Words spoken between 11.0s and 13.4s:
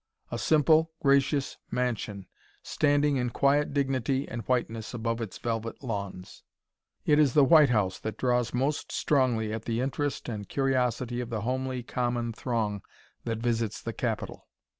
of the homely, common throng that